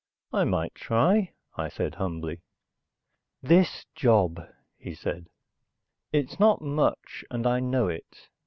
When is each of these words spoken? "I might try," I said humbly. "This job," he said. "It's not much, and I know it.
"I 0.33 0.45
might 0.45 0.73
try," 0.73 1.31
I 1.55 1.69
said 1.69 1.93
humbly. 1.93 2.41
"This 3.43 3.85
job," 3.93 4.41
he 4.79 4.95
said. 4.95 5.29
"It's 6.11 6.39
not 6.39 6.59
much, 6.59 7.23
and 7.29 7.45
I 7.45 7.59
know 7.59 7.87
it. 7.87 8.29